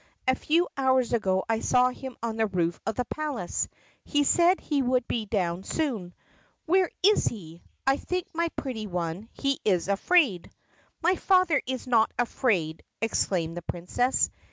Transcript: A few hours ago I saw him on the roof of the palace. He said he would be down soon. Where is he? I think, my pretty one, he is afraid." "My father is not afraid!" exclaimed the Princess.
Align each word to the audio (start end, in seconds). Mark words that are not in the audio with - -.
A 0.27 0.33
few 0.33 0.67
hours 0.77 1.13
ago 1.13 1.43
I 1.47 1.59
saw 1.59 1.89
him 1.89 2.17
on 2.23 2.35
the 2.35 2.47
roof 2.47 2.79
of 2.87 2.95
the 2.95 3.05
palace. 3.05 3.67
He 4.03 4.23
said 4.23 4.59
he 4.59 4.81
would 4.81 5.07
be 5.07 5.27
down 5.27 5.61
soon. 5.61 6.15
Where 6.65 6.89
is 7.03 7.25
he? 7.25 7.61
I 7.85 7.97
think, 7.97 8.25
my 8.33 8.49
pretty 8.55 8.87
one, 8.87 9.29
he 9.31 9.59
is 9.63 9.87
afraid." 9.87 10.49
"My 11.03 11.15
father 11.17 11.61
is 11.67 11.85
not 11.85 12.11
afraid!" 12.17 12.81
exclaimed 12.99 13.55
the 13.55 13.61
Princess. 13.61 14.31